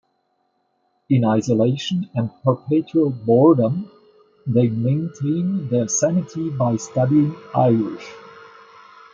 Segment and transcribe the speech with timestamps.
[1.11, 3.87] In isolation and perpetual boredom
[4.47, 8.11] they maintain their sanity by studying Irish.